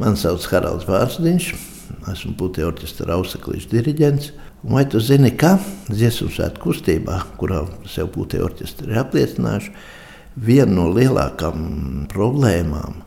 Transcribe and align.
Mani 0.00 0.18
sauc 0.18 0.42
Haralds 0.50 0.88
Vārsdiņš, 0.88 1.48
esmu 2.10 2.32
putekļu 2.40 2.66
orķestra 2.66 3.14
auseklīšu 3.14 3.70
diriģents. 3.70 4.32
Un 4.64 4.78
vai 4.78 4.82
tu 4.90 4.98
zini, 4.98 5.30
ka 5.38 5.52
dziesmu 5.86 6.32
svētku 6.34 6.72
kustībā, 6.72 7.20
kurā 7.38 7.60
sev 7.86 8.08
putekļu 8.16 8.48
orķestri 8.48 8.90
ir 8.90 9.02
apliecinājuši, 9.04 9.74
viena 10.34 10.72
no 10.72 10.88
lielākām 10.90 12.08
problēmām 12.10 13.04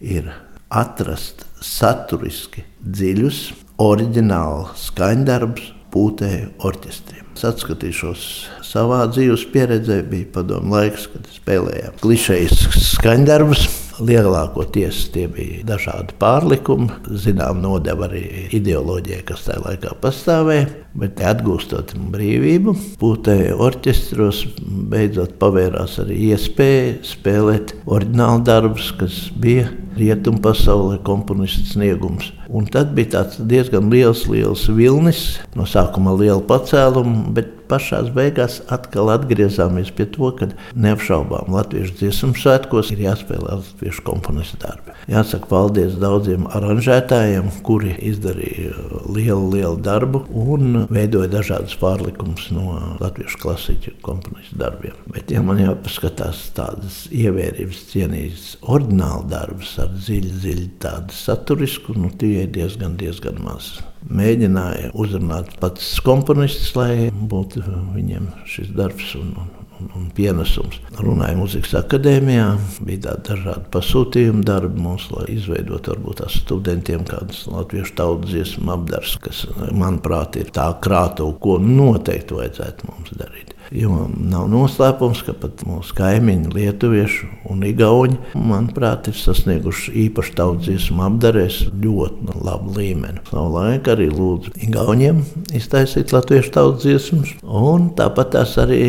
ir 0.00 0.30
atrast 0.72 1.44
saturiski 1.60 2.64
dziļus, 2.80 3.42
oriģinālus 3.82 4.86
skaņdarbus 4.88 5.68
putekļu 5.92 6.54
orķestriem. 6.70 7.28
Es 7.36 7.44
atskatīšos 7.50 8.24
savā 8.64 9.02
dzīves 9.12 9.44
pieredzē, 9.52 10.00
bija 10.08 10.32
padomu 10.38 10.78
laiks, 10.78 11.10
kad 11.12 11.28
spēlējām 11.36 12.00
klišejas 12.00 12.64
skaņdarbus. 12.94 13.68
Lielākoties 14.00 15.02
tie 15.14 15.26
bija 15.30 15.64
dažādi 15.68 16.14
pārlikumi, 16.20 16.88
zinām, 17.20 17.60
nodeva 17.64 18.08
arī 18.08 18.48
ideoloģija, 18.56 19.24
kas 19.28 19.44
tajā 19.46 19.60
laikā 19.66 19.92
pastāvēja. 20.02 20.68
Bet 21.00 21.20
atgūstot 21.22 21.92
brīvību, 22.10 22.74
putekļu 23.00 23.60
orķestros 23.62 24.42
beidzot 24.90 25.36
pavērās 25.42 26.00
arī 26.02 26.16
iespēja 26.32 26.96
spēlēt 27.06 27.76
oriģinālu 27.86 28.42
darbus, 28.48 28.90
kas 28.98 29.20
bija 29.38 29.68
rietumu 29.98 30.42
pasaulē 30.44 31.00
komponistu 31.06 31.66
sniegums. 31.74 32.32
Un 32.50 32.66
tad 32.66 32.94
bija 32.96 33.24
diezgan 33.38 33.90
liels, 33.92 34.26
liels 34.30 34.66
vilnis, 34.74 35.38
no 35.54 35.66
sākuma 35.68 36.16
liela 36.18 36.42
pacēluma, 36.46 37.30
bet 37.36 37.56
pašā 37.70 38.00
beigās 38.14 38.58
atkal 38.74 39.12
atgriezāmies 39.14 39.92
pie 39.94 40.06
to, 40.10 40.30
ka 40.36 40.48
neapšaubām 40.74 41.52
latviešu 41.54 41.96
dziesmu 42.00 42.34
svētkos 42.38 42.90
ir 42.94 43.04
jāspēlē 43.04 43.58
latviešu 43.60 44.04
komponistu 44.06 44.58
darbi. 44.64 44.94
Jāsaka 45.10 45.48
paldies 45.50 45.96
daudziem 46.00 46.48
aranžētājiem, 46.50 47.50
kuri 47.66 47.94
izdarīja 48.10 48.74
lielu, 49.06 49.46
lielu 49.54 49.78
darbu 49.84 50.24
un 50.30 50.84
veidoja 50.90 51.30
dažādas 51.32 51.76
pārlikumus 51.80 52.48
no 52.54 52.76
latviešu 53.00 53.40
klasiķu 53.44 53.96
komponistu 54.06 54.58
darbiem. 54.60 54.98
Bet, 55.14 55.30
ja 55.34 55.42
man 55.46 55.62
jāpaskatās 55.62 56.42
tādas 56.56 57.04
ievērības 57.14 57.84
cienītas 57.92 58.50
oriģināla 58.66 59.26
darbus 59.30 59.76
ar 59.82 59.89
dziļu, 59.94 60.34
dziļu 60.42 60.66
tādu 60.82 61.16
saturisku, 61.16 61.94
nu 61.98 62.10
tie 62.20 62.44
ir 62.44 62.52
diezgan, 62.54 62.98
diezgan 63.00 63.40
maz 63.44 63.78
mēģināja 64.08 64.90
uzrunāt 64.96 65.56
pats 65.60 65.92
komponists, 66.04 66.72
lai 66.78 67.10
būtu 67.12 67.62
viņiem 67.94 68.30
šis 68.48 68.70
darbs 68.76 69.12
un, 69.18 69.34
un, 69.80 69.90
un 69.98 70.08
pienesums. 70.16 70.80
Runāja 71.00 71.36
muzikas 71.38 71.76
akadēmijā, 71.82 72.46
bija 72.86 73.16
dažādi 73.28 73.66
pasūtījumi 73.74 74.44
darbi 74.46 74.80
mums, 74.80 75.10
lai 75.14 75.26
izveidotu 75.36 75.94
varbūt 75.94 76.22
tās 76.22 76.40
studentiem 76.40 77.04
kādas 77.08 77.44
latviešu 77.50 77.96
tautas 78.00 78.32
dziesmu 78.32 78.74
apdars, 78.76 79.16
kas, 79.24 79.44
manuprāt, 79.70 80.40
ir 80.40 80.52
tā 80.56 80.70
krātuva, 80.82 81.36
ko 81.42 81.58
noteikti 81.62 82.40
vajadzētu 82.40 82.90
mums 82.92 83.16
darīt. 83.20 83.49
Jo 83.70 84.08
nav 84.18 84.48
noslēpums, 84.50 85.20
ka 85.22 85.34
pat 85.38 85.62
mūsu 85.62 85.94
kaimiņi, 85.94 86.50
lietuvieši 86.56 87.28
un 87.52 87.62
igauni, 87.68 88.18
manuprāt, 88.34 89.06
ir 89.10 89.18
sasnieguši 89.18 89.94
īpaši 90.08 90.34
tautsdziesmu 90.40 91.04
apdarēs 91.06 91.60
ļoti 91.78 92.34
labu 92.42 92.74
līmeni. 92.74 93.22
Savulaik 93.30 93.90
arī 93.94 94.10
lūdzu 94.10 94.56
igauniem 94.66 95.22
iztaisīt 95.54 96.14
latviešu 96.16 96.54
tautsdziesmas, 96.58 97.36
un 97.46 97.92
tāpat 97.98 98.34
tās 98.34 98.56
arī 98.58 98.82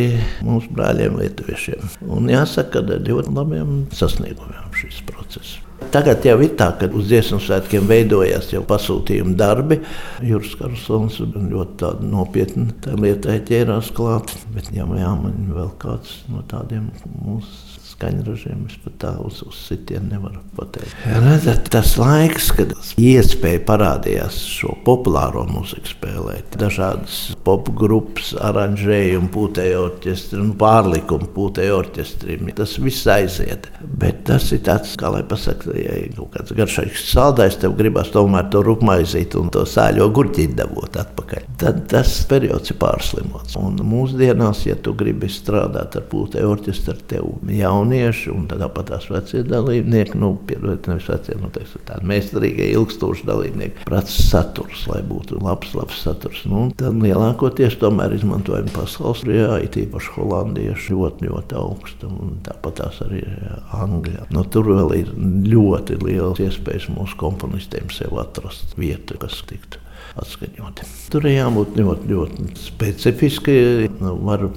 mūsu 0.45 0.73
brāļiem 0.73 1.21
lietuviešiem. 1.21 1.91
Un 2.09 2.31
jāsaka, 2.33 2.81
ka 2.81 3.01
ļoti 3.05 3.35
labiem 3.37 3.83
sasniegumiem 3.93 4.73
šis 4.81 5.03
process. 5.05 5.59
Tagad 5.91 6.25
jau 6.25 6.37
ir 6.45 6.53
tā, 6.59 6.69
ka 6.79 6.87
uz 6.95 7.09
dziesmu 7.09 7.41
svētkiem 7.41 7.89
veidojas 7.89 8.51
jau 8.53 8.61
pasūtījuma 8.67 9.33
darbi. 9.39 9.81
Juris 10.23 10.53
Karlsons 10.59 11.19
ļoti 11.25 11.91
nopietni 12.05 12.69
lietai 13.01 13.41
ķērās 13.49 13.91
klāt. 13.97 14.35
Bet 14.55 14.71
jā, 14.75 14.85
jā, 14.85 15.11
man 15.17 15.51
vēl 15.55 15.73
kāds 15.81 16.21
no 16.31 16.45
tādiem 16.51 16.91
mūsu 17.25 17.71
skaņražiem 18.01 18.65
es 18.69 18.77
pat 18.81 18.95
tā 19.01 19.11
uz, 19.21 19.41
uz 19.45 19.57
sitienu 19.67 20.09
nevaru 20.15 20.41
pateikt. 20.57 20.95
Redzat, 21.05 21.69
tas 21.73 21.93
laiks, 22.01 22.49
kad 22.57 22.73
iespēja 22.97 23.61
parādījās 23.67 24.39
šo 24.55 24.73
populāro 24.87 25.43
mūziku 25.49 25.91
spēlēt, 25.91 26.57
dažādas 26.61 27.19
popgrupas, 27.45 28.33
aranžējumu, 28.41 29.29
pūtēju 29.33 29.81
orķestri 29.85 30.41
un 30.41 30.53
pārlikumu 30.59 31.29
pūtēju 31.35 31.77
orķestrim, 31.77 32.51
tas 32.57 32.77
viss 32.81 33.07
aiziet. 33.11 33.69
Bet 34.01 34.23
tas 34.29 34.49
ir 34.55 34.63
tāds, 34.65 34.93
kā 34.99 35.11
lai 35.13 35.23
pasaka, 35.27 35.75
ja 35.77 35.97
ir 36.03 36.15
kaut 36.17 36.33
kāds 36.35 36.55
garšīgs 36.57 37.05
saldājs, 37.11 37.59
tev 37.61 37.75
gribas 37.79 38.11
tomēr 38.13 38.49
to 38.53 38.63
rupmaizīt 38.65 39.37
un 39.39 39.51
to 39.53 39.65
sāļo 39.69 40.09
gurķīt 40.15 40.55
dabūt 40.59 40.99
atpakaļ. 41.01 41.47
Tad 41.61 41.83
tas 41.91 42.13
periods 42.29 42.73
ir 42.73 42.79
pārslimots. 42.81 43.57
Un 43.59 43.77
mūsdienās, 43.85 44.65
ja 44.67 44.77
tu 44.79 44.95
gribi 44.97 45.29
strādāt 45.31 45.97
ar 45.99 46.07
pūtēju 46.11 46.55
orķestru, 46.55 46.97
tev 47.11 47.29
jauni 47.51 47.91
jaunieši, 47.91 48.31
un 48.33 48.47
tāpat 48.49 48.91
tās 48.91 49.07
vecie 49.11 49.43
dalībnieki, 49.47 50.17
nu, 50.19 50.33
piedodiet, 50.47 50.87
nevis 50.89 51.09
vecie, 51.09 51.35
nu, 51.41 51.49
teiksim, 51.53 51.83
tādi 51.87 52.07
meistarīgie, 52.09 52.69
ilgstoši 52.75 53.27
dalībnieki, 53.27 53.85
prasa 53.87 54.25
saturs, 54.29 54.85
lai 54.91 55.01
būtu 55.07 55.41
labs, 55.41 55.73
labs 55.77 56.01
saturs. 56.05 56.43
Nu, 56.49 56.69
tad 56.77 56.97
lielākoties 57.31 57.77
tomēr 57.79 58.13
izmantojam 58.15 58.67
pasaules 58.75 59.23
rījā, 59.23 59.61
it 59.63 59.77
īpaši 59.79 60.11
holandieši 60.17 60.93
ļoti, 60.93 61.29
ļoti 61.29 61.55
augstu, 61.55 62.09
un 62.09 62.41
tāpat 62.43 62.75
tās 62.81 62.99
arī 63.05 63.23
angļi. 63.71 64.27
Nu, 64.31 64.43
tur 64.43 64.67
vēl 64.67 64.91
ir 64.99 65.13
ļoti 65.47 65.99
liels 66.03 66.39
iespējas 66.39 66.89
mūsu 66.91 67.15
komponistiem 67.17 67.89
sev 67.89 68.17
atrast 68.19 68.75
vietu, 68.77 69.17
kas 69.21 69.41
tiktu 69.47 69.79
atskaņoti. 70.21 70.87
Tur 71.11 71.27
jābūt 71.29 71.77
ļoti, 71.79 72.09
ļoti 72.11 72.47
specifiski. 72.59 73.55
Nu, 74.01 74.15
var 74.27 74.47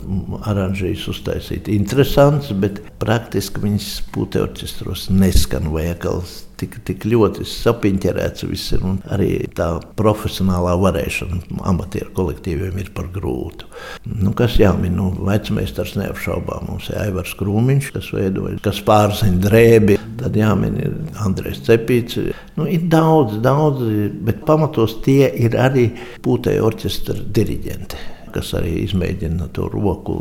aranžējas 0.51 1.07
uztaisīt 1.15 1.71
interesants, 1.73 2.53
bet 2.59 2.83
praktiski 3.03 3.63
viņas 3.65 3.93
putekļu 4.15 4.45
orķestros 4.45 5.09
neskan 5.15 5.71
vai 5.75 5.89
akals 5.93 6.43
tik, 6.61 6.79
tik 6.87 7.05
ļoti 7.09 7.47
sapiņķerēts 7.49 8.47
viss 8.49 8.75
ir. 8.77 8.85
Un 8.87 8.99
arī 9.13 9.31
tā 9.57 9.69
profesionālā 9.99 10.75
varēšana 10.81 11.41
amatieru 11.71 12.13
kolektīviem 12.17 12.79
ir 12.83 12.91
par 12.97 13.11
grūtu. 13.15 13.69
Nu, 14.09 14.35
kas 14.37 14.59
jāmin, 14.61 14.97
nu, 14.99 15.11
vecmeistars 15.27 15.97
neapšaubām. 16.01 16.69
Mums 16.71 16.91
ir 16.93 17.01
Aivars 17.07 17.35
Krūmiņš, 17.39 17.93
kas 17.97 18.11
veidoja, 18.15 18.59
kas 18.65 18.83
pārzina 18.87 19.43
drēbi. 19.45 19.99
Tad 20.21 20.37
jāmin 20.39 20.79
ir 20.79 20.97
Andrēs 21.25 21.63
Cepīts. 21.67 22.21
Nu, 22.59 22.69
ir 22.71 22.87
daudz, 22.91 23.41
daudz, 23.45 23.83
bet 24.27 24.45
pamatos 24.47 24.99
tie 25.05 25.29
ir 25.47 25.57
arī 25.59 25.89
pūtēju 26.25 26.67
orķestra 26.71 27.19
diriģenti 27.35 28.11
kas 28.35 28.49
arī 28.59 28.81
izmēģina 28.83 29.47
to 29.55 29.69
roku 29.71 30.17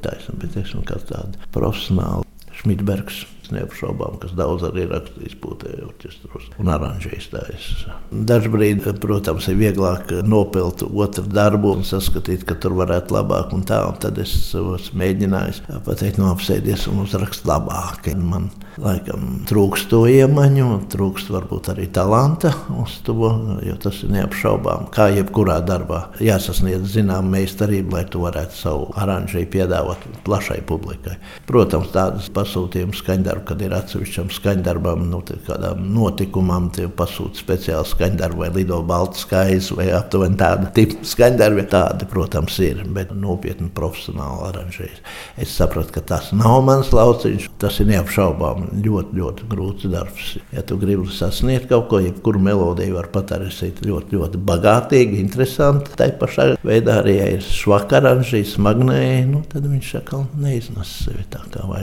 taisnu, 0.00 0.38
bet 0.40 0.54
teiksim, 0.56 0.80
kā 0.88 0.96
tāda 1.10 1.48
profesionāla 1.52 2.24
Šmitbergs 2.56 3.26
neapšaubām, 3.54 4.18
kas 4.22 4.34
daudz 4.38 4.66
arī 4.68 4.86
rakstījis 4.90 5.36
pūtēju 5.42 5.88
orķestros 5.88 6.48
un 6.60 6.70
aranžējis. 6.74 7.30
Dažbrīd, 8.28 8.86
protams, 9.02 9.48
ir 9.50 9.58
vieglāk 9.60 10.12
nopelt 10.26 10.84
otru 10.86 11.24
darbu 11.28 11.74
un 11.78 11.84
saskatīt, 11.86 12.44
ka 12.48 12.56
tur 12.60 12.76
varētu 12.78 13.16
labāk 13.16 13.54
un 13.56 13.64
tā, 13.68 13.80
un 13.88 13.98
tad 14.02 14.18
es 14.22 14.34
esmu 14.54 14.98
mēģinājis 14.98 15.62
pateikt, 15.86 16.20
no 16.20 16.30
apsēdies 16.32 16.86
un 16.90 17.02
uzrakst 17.04 17.46
labāk. 17.48 18.10
Man 18.18 18.48
laikam 18.80 19.42
trūkst 19.48 19.90
to 19.92 20.04
iemaņu, 20.10 20.68
trūkst 20.92 21.32
varbūt 21.34 21.72
arī 21.72 21.88
talanta 21.92 22.52
uz 22.78 22.98
to, 23.06 23.16
jo 23.64 23.76
tas 23.82 24.02
ir 24.04 24.12
neapšaubām. 24.14 24.88
Kā 24.94 25.08
jebkurā 25.14 25.58
darbā 25.66 26.04
jāsasniedz 26.22 26.94
zinām 26.98 27.30
meistarība, 27.32 27.98
lai 27.98 28.04
to 28.10 28.22
varētu 28.24 28.58
savu 28.58 28.88
aranžēju 28.98 29.50
piedāvāt 29.52 30.06
plašai 30.26 30.60
publikai. 30.68 31.16
Protams, 31.48 31.90
tādas 31.94 32.28
pasūtījumus 32.34 33.02
skaņdarbus 33.02 33.37
skaņdarbu, 33.38 33.46
kad 33.46 33.62
ir 33.62 33.74
atsevišķam 33.76 34.30
skaņdarbam, 34.32 35.08
nu, 35.10 35.22
kādām 35.46 35.82
notikumam, 35.94 36.70
tie 36.70 36.88
pasūta 36.88 37.38
speciāli 37.38 37.86
skaņdarbu 37.86 38.38
vai 38.42 38.50
lido 38.54 38.82
baltu 38.82 39.18
skaistu 39.18 39.76
vai 39.78 39.90
aptuveni 39.92 40.36
tādu 40.36 40.68
tipu 40.74 41.04
skaņdarbi. 41.04 41.66
Tādi, 41.68 42.06
protams, 42.08 42.58
ir, 42.60 42.84
bet 42.86 43.12
nopietni 43.12 43.68
profesionāli 43.74 44.48
aranžējas. 44.48 45.02
Es 45.38 45.54
sapratu, 45.54 45.92
ka 45.92 46.00
tas 46.00 46.32
nav 46.32 46.62
mans 46.64 46.92
lauciņš, 46.92 47.50
tas 47.58 47.78
ir 47.80 47.90
neapšaubām 47.92 48.80
ļoti, 48.84 49.18
ļoti 49.18 49.48
grūts 49.48 49.88
darbs. 49.88 50.36
Ja 50.52 50.62
tu 50.62 50.78
gribi 50.78 51.08
sasniegt 51.12 51.68
kaut 51.68 51.88
ko, 51.90 52.00
jebkuru 52.02 52.40
melodiju 52.42 52.96
var 52.98 53.10
patarisīt 53.12 53.82
ļoti, 53.86 54.16
ļoti 54.16 54.42
bagātīgi, 54.48 55.20
interesanti. 55.22 55.94
Tā 55.98 56.10
pašā 56.18 56.54
veidā 56.64 57.00
arī, 57.02 57.18
ja 57.20 57.30
ir 57.36 57.44
švaka 57.44 58.00
aranžējas, 58.00 58.56
smagnēji, 58.56 59.26
nu, 59.30 59.44
tad 59.50 59.68
viņš 59.68 59.94
atkal 60.00 60.26
neiznes 60.40 60.94
sevi 61.04 61.26
tā 61.32 61.44
kā 61.52 61.66
vajag. 61.68 61.78